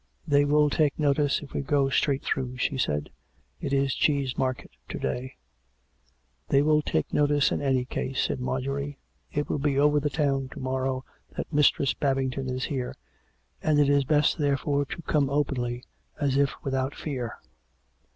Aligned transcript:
"They 0.35 0.45
will 0.45 0.71
take 0.71 0.97
notice 0.97 1.41
if 1.43 1.53
we 1.53 1.61
go 1.61 1.87
straight 1.91 2.23
through," 2.23 2.57
she 2.57 2.75
said." 2.75 3.11
It 3.61 3.71
is 3.71 3.93
cheese 3.93 4.35
market 4.35 4.71
to 4.89 4.97
day."" 4.97 5.35
They 6.49 6.63
will 6.63 6.81
take 6.81 7.13
notice 7.13 7.51
in 7.51 7.61
any 7.61 7.85
case/' 7.85 8.17
said 8.25 8.39
Marjorie," 8.39 8.97
It 9.37 9.47
will 9.47 9.59
be 9.59 9.77
over 9.77 9.99
the 9.99 10.09
town 10.09 10.49
to 10.53 10.59
morrow 10.59 11.05
that 11.37 11.53
Mistress 11.53 11.93
Babington 11.93 12.49
is 12.49 12.63
here, 12.63 12.95
and 13.61 13.77
it 13.79 13.89
is 13.89 14.03
best, 14.03 14.39
therefore, 14.39 14.85
to 14.85 15.03
come 15.03 15.29
openly, 15.29 15.83
as 16.19 16.35
if 16.35 16.55
without 16.63 16.95
fear." 16.95 17.37